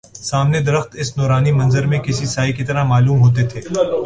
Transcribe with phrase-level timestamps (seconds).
[0.19, 3.61] سامنے درخت اس نورانی منظر میں کسی سائے کی طرح معلوم ہوتے تھے